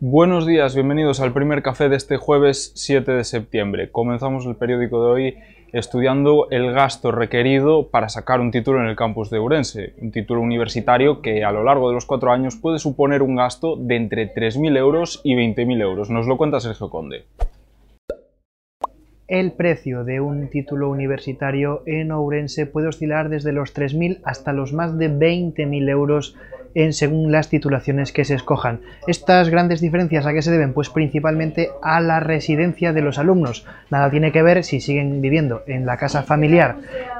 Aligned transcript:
Buenos 0.00 0.46
días, 0.46 0.74
bienvenidos 0.74 1.20
al 1.20 1.32
primer 1.32 1.62
café 1.62 1.88
de 1.88 1.96
este 1.96 2.18
jueves 2.18 2.72
7 2.74 3.10
de 3.10 3.24
septiembre. 3.24 3.90
Comenzamos 3.90 4.44
el 4.44 4.54
periódico 4.54 5.02
de 5.02 5.10
hoy 5.10 5.38
estudiando 5.72 6.46
el 6.50 6.72
gasto 6.72 7.10
requerido 7.10 7.88
para 7.88 8.10
sacar 8.10 8.40
un 8.40 8.50
título 8.50 8.80
en 8.80 8.86
el 8.86 8.96
campus 8.96 9.30
de 9.30 9.38
Urense, 9.38 9.94
un 10.02 10.12
título 10.12 10.42
universitario 10.42 11.22
que 11.22 11.42
a 11.42 11.52
lo 11.52 11.64
largo 11.64 11.88
de 11.88 11.94
los 11.94 12.04
cuatro 12.04 12.32
años 12.32 12.56
puede 12.56 12.78
suponer 12.78 13.22
un 13.22 13.34
gasto 13.34 13.76
de 13.76 13.96
entre 13.96 14.34
3.000 14.34 14.76
euros 14.76 15.22
y 15.24 15.34
20.000 15.34 15.80
euros. 15.80 16.10
Nos 16.10 16.26
lo 16.26 16.36
cuenta 16.36 16.60
Sergio 16.60 16.90
Conde. 16.90 17.24
El 19.26 19.52
precio 19.52 20.04
de 20.04 20.20
un 20.20 20.50
título 20.50 20.90
universitario 20.90 21.82
en 21.86 22.12
Ourense 22.12 22.66
puede 22.66 22.88
oscilar 22.88 23.30
desde 23.30 23.52
los 23.52 23.74
3.000 23.74 24.20
hasta 24.22 24.52
los 24.52 24.74
más 24.74 24.98
de 24.98 25.10
20.000 25.10 25.88
euros 25.88 26.36
en 26.74 26.92
según 26.92 27.32
las 27.32 27.48
titulaciones 27.48 28.12
que 28.12 28.26
se 28.26 28.34
escojan. 28.34 28.80
Estas 29.06 29.48
grandes 29.48 29.80
diferencias 29.80 30.26
a 30.26 30.34
qué 30.34 30.42
se 30.42 30.50
deben? 30.50 30.74
Pues 30.74 30.90
principalmente 30.90 31.70
a 31.82 32.00
la 32.00 32.20
residencia 32.20 32.92
de 32.92 33.00
los 33.00 33.18
alumnos. 33.18 33.66
Nada 33.90 34.10
tiene 34.10 34.30
que 34.30 34.42
ver 34.42 34.62
si 34.62 34.80
siguen 34.80 35.22
viviendo 35.22 35.62
en 35.66 35.86
la 35.86 35.96
casa 35.96 36.22
familiar 36.22 36.76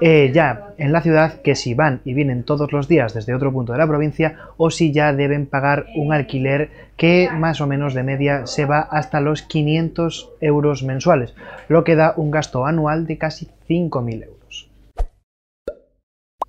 eh, 0.00 0.30
ya 0.32 0.74
en 0.78 0.92
la 0.92 1.00
ciudad 1.00 1.40
que 1.42 1.54
si 1.54 1.74
van 1.74 2.00
y 2.04 2.14
vienen 2.14 2.44
todos 2.44 2.72
los 2.72 2.88
días 2.88 3.14
desde 3.14 3.34
otro 3.34 3.52
punto 3.52 3.72
de 3.72 3.78
la 3.78 3.86
provincia 3.86 4.38
o 4.56 4.70
si 4.70 4.92
ya 4.92 5.12
deben 5.12 5.46
pagar 5.46 5.86
un 5.96 6.12
alquiler 6.12 6.70
que 6.96 7.28
más 7.32 7.60
o 7.60 7.66
menos 7.66 7.94
de 7.94 8.02
media 8.02 8.46
se 8.46 8.64
va 8.64 8.80
hasta 8.80 9.20
los 9.20 9.42
500 9.42 10.30
euros 10.40 10.82
mensuales, 10.82 11.34
lo 11.68 11.84
que 11.84 11.96
da 11.96 12.14
un 12.16 12.30
gasto 12.30 12.66
anual 12.66 13.06
de 13.06 13.18
casi 13.18 13.48
5.000 13.68 14.24
euros. 14.24 14.70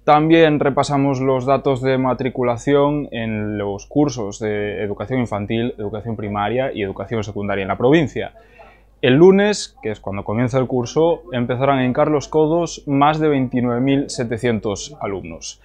También 0.03 0.59
repasamos 0.59 1.21
los 1.21 1.45
datos 1.45 1.83
de 1.83 1.99
matriculación 1.99 3.07
en 3.11 3.59
los 3.59 3.85
cursos 3.85 4.39
de 4.39 4.81
educación 4.83 5.19
infantil, 5.19 5.75
educación 5.77 6.15
primaria 6.15 6.71
y 6.73 6.81
educación 6.81 7.23
secundaria 7.23 7.61
en 7.61 7.67
la 7.67 7.77
provincia. 7.77 8.33
El 9.01 9.15
lunes, 9.15 9.77
que 9.81 9.91
es 9.91 10.01
cuando 10.01 10.25
comienza 10.25 10.59
el 10.59 10.67
curso, 10.67 11.23
empezarán 11.31 11.79
en 11.79 11.93
Carlos 11.93 12.27
Codos 12.27 12.83
más 12.85 13.17
de 13.17 13.29
29.700 13.29 14.97
alumnos. 14.99 15.61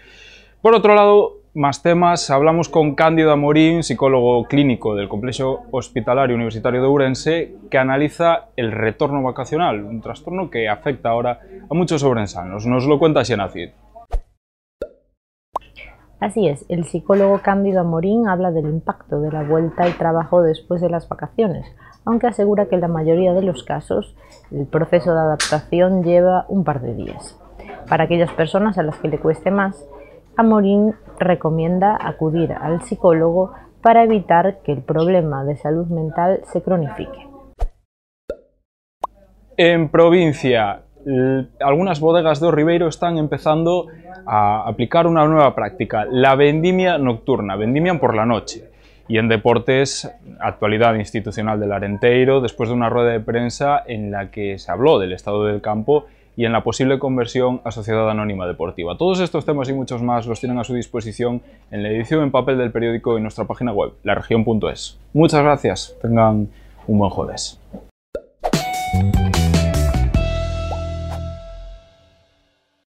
Por 0.63 0.73
otro 0.75 0.95
lado, 0.95 1.39
más 1.53 1.83
temas, 1.83 2.31
hablamos 2.31 2.69
con 2.69 2.95
Cándido 2.95 3.33
Amorín, 3.33 3.83
psicólogo 3.83 4.45
clínico 4.45 4.95
del 4.95 5.09
Complejo 5.09 5.65
Hospitalario 5.73 6.37
Universitario 6.37 6.81
de 6.81 6.87
Urense, 6.87 7.55
que 7.71 7.79
analiza 7.79 8.51
el 8.57 8.71
retorno 8.71 9.21
vacacional, 9.23 9.83
un 9.83 10.01
trastorno 10.01 10.49
que 10.49 10.69
afecta 10.69 11.09
ahora 11.09 11.41
a 11.69 11.75
muchos 11.75 12.03
sobrensanos. 12.03 12.67
Nos 12.67 12.87
lo 12.87 13.01
cuenta 13.01 13.25
Xenacid. 13.25 13.71
Así 16.25 16.49
es, 16.49 16.65
el 16.71 16.87
psicólogo 16.87 17.41
Cándido 17.43 17.81
Amorín 17.81 18.29
habla 18.29 18.51
del 18.51 18.65
impacto 18.65 19.21
de 19.21 19.31
la 19.31 19.43
vuelta 19.43 19.83
al 19.83 19.99
trabajo 19.99 20.41
después 20.41 20.81
de 20.81 20.89
las 20.89 21.07
vacaciones, 21.07 21.67
aunque 22.07 22.29
asegura 22.29 22.65
que 22.65 22.77
en 22.77 22.81
la 22.81 22.89
mayoría 22.89 23.35
de 23.35 23.43
los 23.43 23.63
casos 23.63 24.17
el 24.51 24.65
proceso 24.67 25.13
de 25.13 25.21
adaptación 25.21 26.03
lleva 26.03 26.47
un 26.49 26.65
par 26.65 26.81
de 26.81 26.95
días. 26.95 27.39
Para 27.91 28.05
aquellas 28.05 28.33
personas 28.33 28.79
a 28.79 28.83
las 28.83 28.97
que 29.01 29.09
le 29.09 29.19
cueste 29.19 29.51
más, 29.51 29.87
Amorín 30.35 30.95
recomienda 31.19 31.99
acudir 32.01 32.55
al 32.55 32.81
psicólogo 32.81 33.53
para 33.83 34.03
evitar 34.03 34.63
que 34.63 34.73
el 34.73 34.81
problema 34.81 35.45
de 35.45 35.59
salud 35.59 35.89
mental 35.89 36.41
se 36.45 36.63
cronifique. 36.63 37.29
En 39.59 39.91
provincia, 39.91 40.85
algunas 41.61 42.01
bodegas 42.01 42.41
de 42.41 42.51
Ribeiro 42.51 42.89
están 42.89 43.19
empezando 43.19 43.87
a 44.27 44.67
aplicar 44.67 45.07
una 45.07 45.27
nueva 45.27 45.55
práctica, 45.55 46.07
la 46.11 46.35
vendimia 46.35 46.99
nocturna, 46.99 47.57
vendimian 47.57 47.99
por 47.99 48.15
la 48.15 48.27
noche. 48.27 48.71
Y 49.07 49.19
en 49.19 49.29
deportes, 49.29 50.11
actualidad 50.41 50.95
institucional 50.95 51.61
del 51.61 51.73
Arenteiro, 51.73 52.41
después 52.41 52.71
de 52.71 52.75
una 52.75 52.89
rueda 52.89 53.11
de 53.11 53.21
prensa 53.21 53.83
en 53.87 54.11
la 54.11 54.31
que 54.31 54.59
se 54.59 54.73
habló 54.73 54.99
del 54.99 55.13
estado 55.13 55.45
del 55.45 55.61
campo 55.61 56.07
y 56.37 56.47
en 56.47 56.53
la 56.53 56.65
posible 56.65 56.99
conversión 56.99 57.61
a 57.65 57.71
Sociedad 57.71 58.09
Anónima 58.11 58.47
Deportiva. 58.47 58.97
Todos 58.97 59.21
estos 59.21 59.45
temas 59.45 59.69
y 59.69 59.73
muchos 59.73 60.03
más 60.03 60.27
los 60.27 60.41
tienen 60.41 60.59
a 60.59 60.65
su 60.65 60.75
disposición 60.75 61.43
en 61.71 61.83
la 61.83 61.91
edición 61.91 62.23
en 62.23 62.31
papel 62.31 62.59
del 62.59 62.73
periódico 62.73 63.13
y 63.13 63.17
en 63.19 63.23
nuestra 63.23 63.45
página 63.45 63.73
web, 63.73 63.93
laregion.es. 64.03 64.99
Muchas 65.13 65.43
gracias, 65.43 65.95
tengan 66.01 66.49
un 66.87 66.99
buen 66.99 67.11
jueves. 67.11 67.61